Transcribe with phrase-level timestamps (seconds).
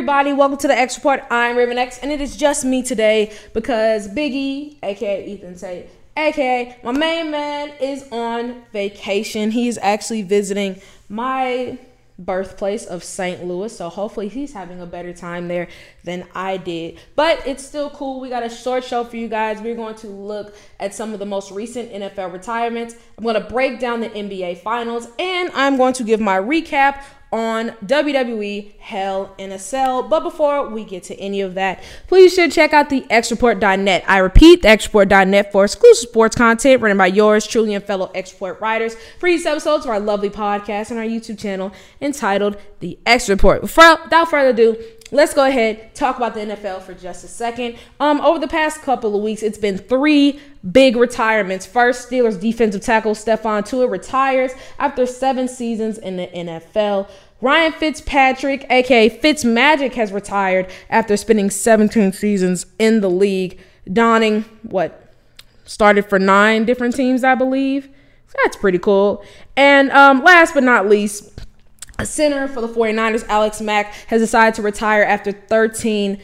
[0.00, 1.22] Everybody, welcome to the X Report.
[1.28, 6.74] I'm Raven X, and it is just me today because Biggie, aka Ethan Tate, aka
[6.82, 9.50] my main man, is on vacation.
[9.50, 10.80] He's actually visiting
[11.10, 11.78] my
[12.18, 13.44] birthplace of St.
[13.44, 15.68] Louis, so hopefully he's having a better time there
[16.02, 16.98] than I did.
[17.14, 18.20] But it's still cool.
[18.20, 19.60] We got a short show for you guys.
[19.60, 22.94] We're going to look at some of the most recent NFL retirements.
[23.18, 27.02] I'm going to break down the NBA Finals, and I'm going to give my recap
[27.32, 30.02] on WWE Hell in a Cell.
[30.02, 34.04] But before we get to any of that, please should check out the xreport.net.
[34.06, 38.32] I repeat, the xreport.net for exclusive sports content written by yours truly and fellow X
[38.32, 38.96] Report writers.
[39.18, 43.62] Previous episodes of our lovely podcast and our YouTube channel entitled The X Report.
[43.62, 44.76] Without further ado,
[45.12, 47.76] let's go ahead talk about the NFL for just a second.
[47.98, 50.40] Um, over the past couple of weeks, it's been three
[50.72, 51.66] big retirements.
[51.66, 57.08] First, Steelers defensive tackle Stephon Tuitt retires after seven seasons in the NFL.
[57.40, 63.58] Ryan Fitzpatrick, aka Fitzmagic, has retired after spending 17 seasons in the league,
[63.90, 65.14] donning what
[65.64, 67.88] started for nine different teams, I believe.
[68.44, 69.24] That's pretty cool.
[69.56, 71.40] And um, last but not least,
[71.98, 76.20] a center for the 49ers, Alex Mack, has decided to retire after 13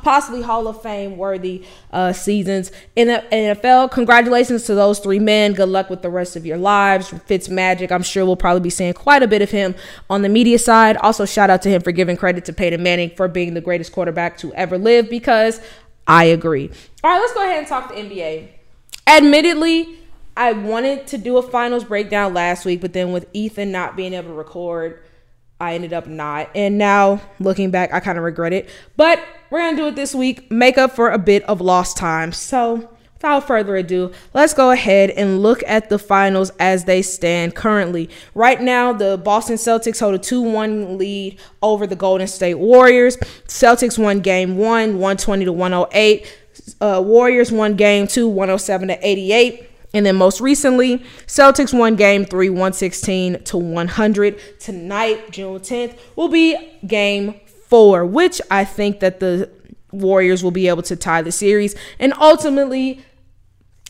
[0.00, 3.90] possibly Hall of Fame worthy uh, seasons in the NFL.
[3.90, 5.52] Congratulations to those three men.
[5.52, 7.10] Good luck with the rest of your lives.
[7.26, 9.74] Fitz Magic, I'm sure we'll probably be seeing quite a bit of him
[10.08, 10.96] on the media side.
[10.98, 13.92] Also, shout out to him for giving credit to Peyton Manning for being the greatest
[13.92, 15.60] quarterback to ever live because
[16.06, 16.70] I agree.
[17.04, 18.48] All right, let's go ahead and talk the NBA.
[19.06, 19.98] Admittedly,
[20.36, 24.14] I wanted to do a finals breakdown last week, but then with Ethan not being
[24.14, 25.02] able to record,
[25.60, 26.50] I ended up not.
[26.54, 28.68] And now looking back, I kind of regret it.
[28.96, 31.96] But we're going to do it this week, make up for a bit of lost
[31.96, 32.32] time.
[32.32, 37.54] So, without further ado, let's go ahead and look at the finals as they stand
[37.54, 38.10] currently.
[38.34, 43.16] Right now, the Boston Celtics hold a 2 1 lead over the Golden State Warriors.
[43.46, 46.38] Celtics won game one, 120 to 108.
[46.80, 49.68] Uh, Warriors won game two, 107 to 88.
[49.94, 54.58] And then most recently, Celtics won game three, 116 to 100.
[54.58, 59.50] Tonight, June 10th, will be game four, which I think that the
[59.92, 61.74] Warriors will be able to tie the series.
[61.98, 63.04] And ultimately,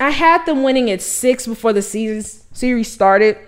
[0.00, 3.38] I had them winning at six before the season series started.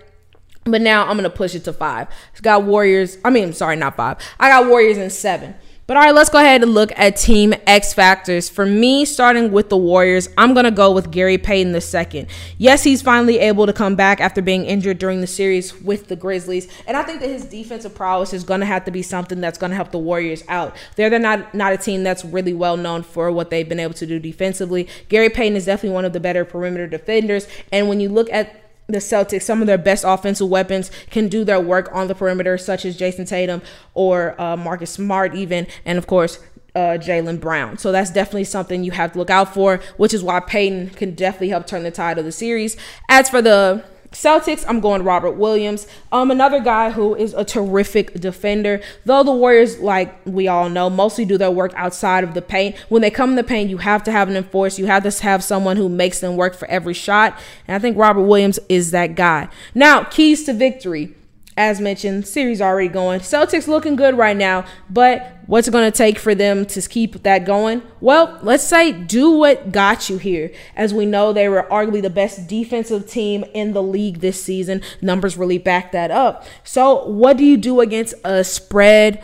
[0.63, 2.07] But now I'm gonna push it to five.
[2.41, 3.17] got Warriors.
[3.23, 4.17] I mean, sorry, not five.
[4.39, 5.53] I got Warriors in seven.
[5.87, 8.49] But all right, let's go ahead and look at Team X Factors.
[8.49, 12.27] For me, starting with the Warriors, I'm going to go with Gary Payton II.
[12.57, 16.15] Yes, he's finally able to come back after being injured during the series with the
[16.15, 16.67] Grizzlies.
[16.87, 19.59] And I think that his defensive prowess is going to have to be something that's
[19.59, 20.75] going to help the Warriors out.
[20.95, 23.93] They're, they're not, not a team that's really well known for what they've been able
[23.93, 24.87] to do defensively.
[25.07, 27.47] Gary Payton is definitely one of the better perimeter defenders.
[27.71, 31.43] And when you look at the Celtics, some of their best offensive weapons can do
[31.43, 33.61] their work on the perimeter, such as Jayson Tatum
[33.93, 36.39] or uh, Marcus Smart, even, and of course,
[36.75, 37.77] uh, Jaylen Brown.
[37.77, 41.15] So that's definitely something you have to look out for, which is why Payton can
[41.15, 42.77] definitely help turn the tide of the series.
[43.09, 43.83] As for the
[44.15, 45.87] Celtics, I'm going Robert Williams.
[46.09, 48.81] Um, another guy who is a terrific defender.
[49.03, 52.77] Though the Warriors, like we all know, mostly do their work outside of the paint.
[52.87, 54.81] When they come in the paint, you have to have an enforcer.
[54.81, 57.37] You have to have someone who makes them work for every shot.
[57.67, 59.49] And I think Robert Williams is that guy.
[59.73, 61.13] Now, keys to victory
[61.57, 63.21] as mentioned, series already going.
[63.21, 67.23] Celtics looking good right now, but what's it going to take for them to keep
[67.23, 67.81] that going?
[68.01, 70.51] Well, let's say do what got you here.
[70.75, 74.81] As we know, they were arguably the best defensive team in the league this season.
[75.01, 76.45] Numbers really back that up.
[76.63, 79.23] So, what do you do against a spread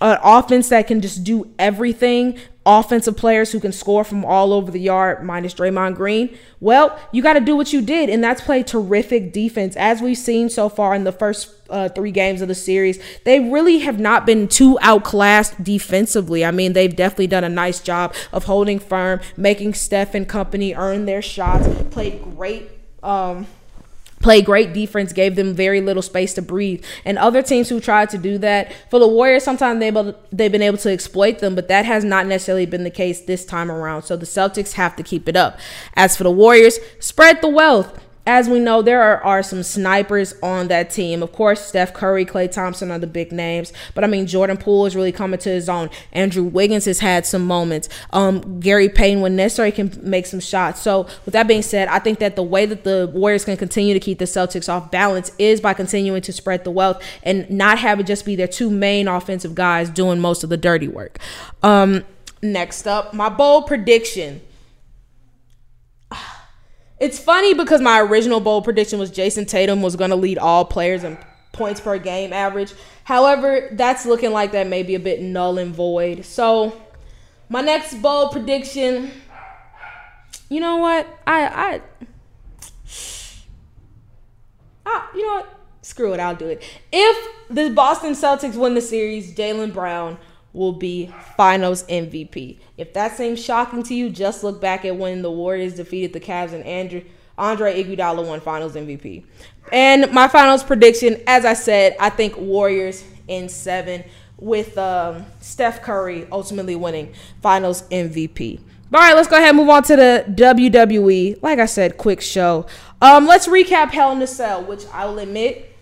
[0.00, 4.70] an offense that can just do everything, offensive players who can score from all over
[4.70, 6.36] the yard, minus Draymond Green.
[6.60, 9.76] Well, you got to do what you did, and that's play terrific defense.
[9.76, 13.40] As we've seen so far in the first uh, three games of the series, they
[13.40, 16.44] really have not been too outclassed defensively.
[16.44, 20.74] I mean, they've definitely done a nice job of holding firm, making Steph and company
[20.74, 22.70] earn their shots, played great.
[23.02, 23.46] Um,
[24.24, 26.82] played great defense, gave them very little space to breathe.
[27.04, 29.90] And other teams who tried to do that, for the Warriors, sometimes they
[30.32, 33.44] they've been able to exploit them, but that has not necessarily been the case this
[33.44, 34.04] time around.
[34.04, 35.60] So the Celtics have to keep it up.
[35.92, 40.34] As for the Warriors, spread the wealth as we know, there are, are some snipers
[40.42, 41.22] on that team.
[41.22, 43.72] Of course, Steph Curry, Klay Thompson are the big names.
[43.94, 45.90] But I mean, Jordan Poole is really coming to his own.
[46.12, 47.88] Andrew Wiggins has had some moments.
[48.12, 50.80] Um, Gary Payton, when necessary, can make some shots.
[50.80, 53.92] So, with that being said, I think that the way that the Warriors can continue
[53.92, 57.78] to keep the Celtics off balance is by continuing to spread the wealth and not
[57.78, 61.18] have it just be their two main offensive guys doing most of the dirty work.
[61.62, 62.04] Um,
[62.42, 64.40] next up, my bold prediction.
[67.04, 70.64] It's funny because my original bold prediction was Jayson Tatum was going to lead all
[70.64, 71.18] players in
[71.52, 72.72] points per game average.
[73.04, 76.24] However, that's looking like that may be a bit null and void.
[76.24, 76.80] So,
[77.50, 79.10] my next bold prediction.
[80.48, 81.06] You know what?
[81.26, 81.82] I
[84.86, 85.02] I.
[85.14, 85.60] You know what?
[85.82, 86.62] Screw it, I'll do it.
[86.90, 90.16] If the Boston Celtics win the series, Jaylen Brown
[90.54, 92.58] will be Finals MVP.
[92.78, 96.20] If that seems shocking to you, just look back at when the Warriors defeated the
[96.20, 97.02] Cavs and Andrew,
[97.36, 99.24] Andre Iguodala won Finals MVP.
[99.72, 104.04] And my Finals prediction, as I said, I think Warriors in seven
[104.38, 107.12] with um, Steph Curry ultimately winning
[107.42, 108.60] Finals MVP.
[108.92, 111.42] All right, let's go ahead and move on to the WWE.
[111.42, 112.66] Like I said, quick show.
[113.02, 115.74] Um, let's recap Hell in a Cell, which I will admit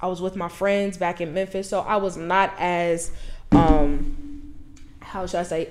[0.00, 3.12] I was with my friends back in Memphis, so I was not as
[3.56, 4.54] um
[5.00, 5.70] how should I say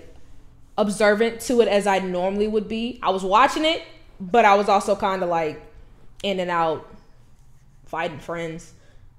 [0.77, 2.99] observant to it as I normally would be.
[3.01, 3.83] I was watching it,
[4.19, 5.61] but I was also kind of like
[6.23, 6.87] in and out
[7.85, 8.73] fighting friends,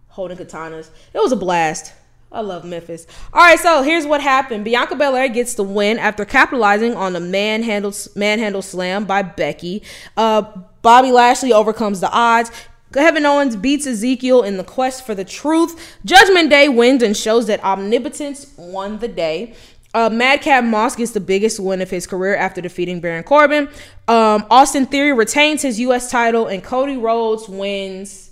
[0.09, 0.91] holding katanas.
[1.15, 1.93] It was a blast.
[2.33, 3.07] I love Memphis.
[3.33, 4.65] All right, so here's what happened.
[4.65, 9.83] Bianca Belair gets the win after capitalizing on the manhandle manhandle slam by Becky.
[10.17, 10.43] Uh,
[10.83, 12.51] Bobby Lashley overcomes the odds.
[12.93, 15.99] Kevin Owens beats Ezekiel in the quest for the truth.
[16.05, 19.55] Judgment Day wins and shows that Omnipotence won the day.
[19.93, 23.69] Uh, Madcap Moss gets the biggest win of his career after defeating Baron Corbin.
[24.09, 26.11] Um, Austin Theory retains his U.S.
[26.11, 28.31] title, and Cody Rhodes wins.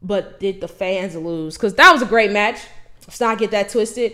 [0.00, 1.56] But did the fans lose?
[1.56, 2.60] Because that was a great match.
[3.02, 4.12] Let's not get that twisted.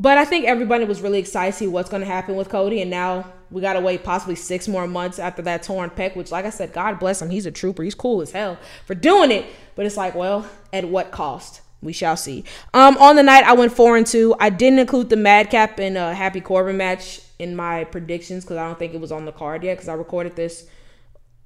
[0.00, 2.82] But I think everybody was really excited to see what's going to happen with Cody,
[2.82, 6.32] and now we got to wait possibly six more months after that torn pec, which,
[6.32, 7.30] like I said, God bless him.
[7.30, 7.84] He's a trooper.
[7.84, 9.46] He's cool as hell for doing it.
[9.76, 11.60] But it's like, well, at what cost?
[11.80, 12.42] We shall see.
[12.72, 14.34] Um, on the night, I went four and two.
[14.40, 18.66] I didn't include the Madcap and uh, Happy Corbin match in my predictions because I
[18.66, 20.66] don't think it was on the card yet because I recorded this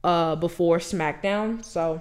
[0.02, 1.62] uh, before SmackDown.
[1.62, 2.00] So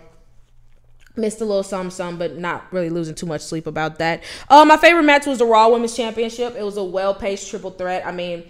[1.17, 4.63] missed a little some some but not really losing too much sleep about that uh,
[4.63, 8.11] my favorite match was the raw women's championship it was a well-paced triple threat i
[8.11, 8.43] mean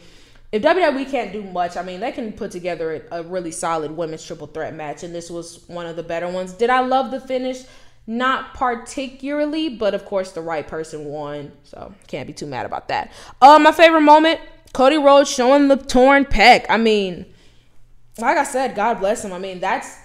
[0.51, 4.25] if WWE can't do much, I mean, they can put together a, really solid women's
[4.25, 6.53] triple threat match, and this was one of the better ones.
[6.53, 7.63] Did I love the finish?
[8.05, 12.87] Not particularly, but of course, the right person won, so can't be too mad about
[12.87, 13.11] that.
[13.41, 14.39] Uh, my favorite moment
[14.73, 16.65] Cody Rhodes showing the torn pec.
[16.69, 17.25] I mean,
[18.19, 19.33] like I said, God bless him.
[19.33, 19.97] I mean, that's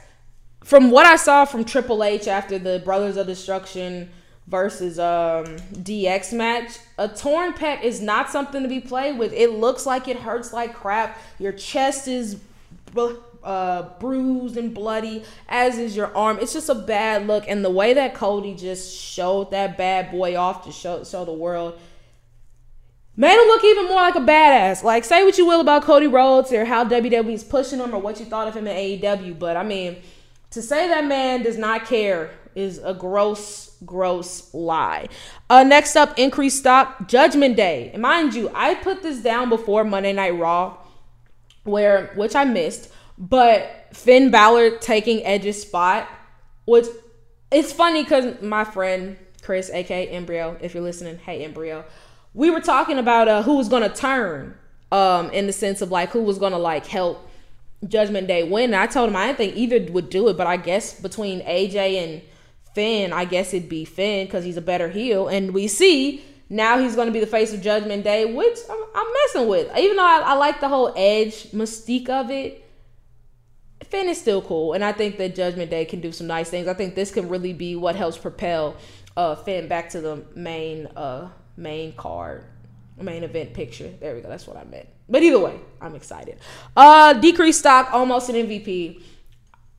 [0.65, 4.11] from what I saw from Triple H after the Brothers of Destruction
[4.47, 9.33] versus um, DX match, a torn pec is not something to be played with.
[9.33, 11.19] It looks like it hurts like crap.
[11.39, 12.39] Your chest is
[13.44, 16.39] uh, bruised and bloody, as is your arm.
[16.41, 17.44] It's just a bad look.
[17.49, 21.33] And the way that Cody just showed that bad boy off to show show the
[21.33, 21.79] world
[23.17, 24.83] made him look even more like a badass.
[24.83, 28.19] Like, say what you will about Cody Rhodes or how WWE's pushing him or what
[28.19, 29.97] you thought of him in AEW, but I mean,
[30.50, 35.08] to say that man does not care is a gross, gross lie.
[35.50, 37.90] Uh, next up, increased stock, Judgment Day.
[37.93, 40.76] And mind you, I put this down before Monday Night Raw,
[41.64, 46.08] where which I missed, but Finn Balor taking Edge's spot,
[46.64, 46.87] which
[47.50, 51.84] it's funny because my friend Chris, aka Embryo, if you're listening, hey Embryo,
[52.34, 54.56] we were talking about uh, who was gonna turn,
[54.90, 57.28] um, in the sense of like who was gonna like help
[57.87, 58.66] Judgment Day win.
[58.66, 61.40] And I told him I didn't think either would do it, but I guess between
[61.40, 62.23] AJ and
[62.75, 65.29] Finn, I guess it'd be Finn because he's a better heel.
[65.29, 68.85] And we see now he's going to be the face of Judgment Day, which I'm,
[68.95, 69.76] I'm messing with.
[69.76, 72.62] Even though I, I, like the whole edge mystique of it,
[73.85, 74.75] Finn is still cool.
[74.75, 76.69] And I think that Judgment Day can do some nice things.
[76.69, 78.76] I think this can really be what helps propel
[79.17, 82.45] uh, Finn back to the main uh, main card,
[82.99, 83.91] main event picture.
[84.00, 84.29] There we go.
[84.29, 84.88] That's what I meant.
[85.09, 86.38] But either way, I'm excited.
[86.76, 89.02] Uh, decreased stock, Omos an MVP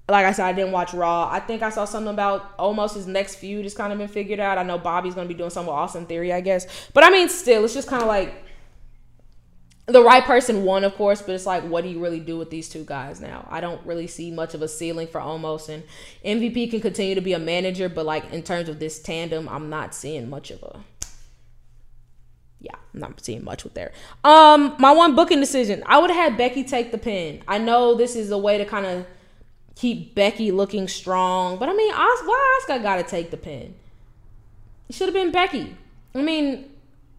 [0.09, 1.29] like I said, I didn't watch Raw.
[1.31, 4.39] I think I saw something about Omos his next feud has kind of been figured
[4.39, 4.57] out.
[4.57, 6.89] I know Bobby's gonna be doing something with Austin Theory, I guess.
[6.93, 8.43] But I mean, still, it's just kind of like
[9.85, 11.21] the right person won, of course.
[11.21, 13.47] But it's like, what do you really do with these two guys now?
[13.49, 15.69] I don't really see much of a ceiling for Omos.
[15.69, 15.83] and
[16.25, 19.69] MVP can continue to be a manager, but like in terms of this tandem, I'm
[19.69, 20.79] not seeing much of a.
[22.59, 23.93] Yeah, I'm not seeing much with there.
[24.25, 27.41] Um, my one booking decision, I would have had Becky take the pin.
[27.47, 29.05] I know this is a way to kind of
[29.75, 31.57] keep Becky looking strong.
[31.57, 33.75] But I mean, why Asuka got to take the pin?
[34.89, 35.75] It should have been Becky.
[36.15, 36.69] I mean,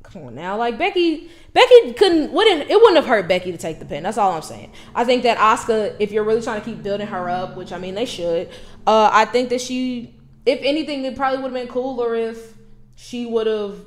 [0.03, 3.79] come on now, like Becky, Becky couldn't wouldn't it wouldn't have hurt Becky to take
[3.79, 4.03] the pin.
[4.03, 4.73] That's all I'm saying.
[4.95, 7.79] I think that Asuka, if you're really trying to keep building her up, which I
[7.79, 8.49] mean they should,
[8.87, 10.15] uh, I think that she,
[10.47, 12.55] if anything, it probably would have been cooler if
[12.95, 13.79] she would have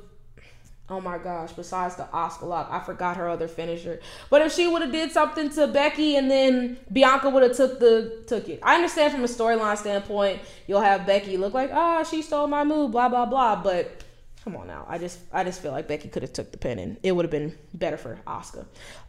[0.90, 4.00] Oh my gosh, besides the Asuka lock, I forgot her other finisher.
[4.30, 7.78] But if she would have did something to Becky and then Bianca would have took
[7.78, 8.60] the took it.
[8.62, 12.46] I understand from a storyline standpoint, you'll have Becky look like, "Ah, oh, she stole
[12.46, 14.02] my move, blah blah blah," but
[14.42, 14.86] come on now.
[14.88, 17.26] I just I just feel like Becky could have took the pin and it would
[17.26, 18.64] have been better for Asuka.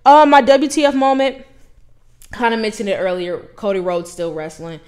[0.05, 1.45] Um my WTF moment
[2.31, 3.39] kind of mentioned it earlier.
[3.55, 4.81] Cody Rhodes still wrestling.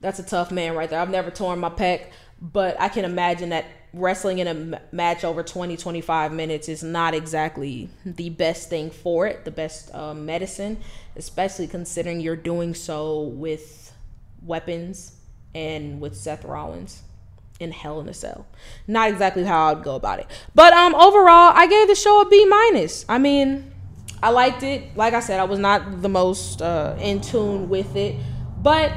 [0.00, 1.00] That's a tough man right there.
[1.00, 2.06] I've never torn my pec,
[2.40, 7.14] but I can imagine that wrestling in a match over 20 25 minutes is not
[7.14, 10.78] exactly the best thing for it the best uh, medicine
[11.16, 13.92] especially considering you're doing so with
[14.42, 15.16] weapons
[15.54, 17.02] and with seth rollins
[17.60, 18.46] in hell in a cell.
[18.86, 20.26] Not exactly how i'd go about it.
[20.54, 23.04] But um overall i gave the show a b minus.
[23.08, 23.72] I mean
[24.22, 24.96] i liked it.
[24.96, 28.16] Like i said i was not the most uh, in tune with it.
[28.60, 28.92] But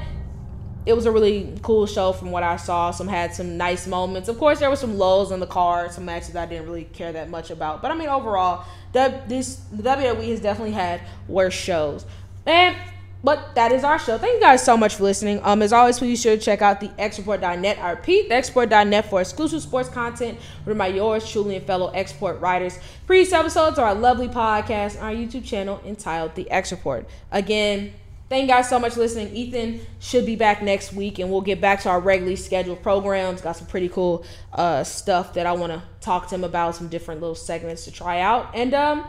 [0.85, 2.91] it was a really cool show from what I saw.
[2.91, 4.29] Some had some nice moments.
[4.29, 7.11] Of course, there were some lows in the card, some matches I didn't really care
[7.11, 7.81] that much about.
[7.81, 12.05] But I mean, overall, the, this the WWE has definitely had worse shows.
[12.45, 12.75] And
[13.23, 14.17] but that is our show.
[14.17, 15.39] Thank you guys so much for listening.
[15.43, 17.77] Um, as always, please be sure to check out the xreport.net.
[17.77, 22.13] I repeat, the xreport.net for exclusive sports content with my yours truly and fellow X
[22.13, 22.79] Report writers.
[23.05, 27.07] Previous episodes are our lovely podcast on our YouTube channel entitled The X Report.
[27.31, 27.93] Again,
[28.31, 29.35] Thank you guys so much for listening.
[29.35, 33.41] Ethan should be back next week, and we'll get back to our regularly scheduled programs.
[33.41, 34.23] Got some pretty cool
[34.53, 37.91] uh, stuff that I want to talk to him about, some different little segments to
[37.91, 38.55] try out.
[38.55, 39.05] And um,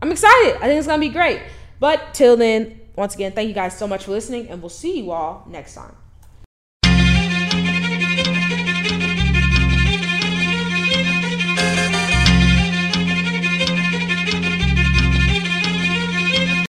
[0.00, 0.54] I'm excited.
[0.58, 1.42] I think it's going to be great.
[1.80, 4.98] But till then, once again, thank you guys so much for listening, and we'll see
[5.00, 5.96] you all next time.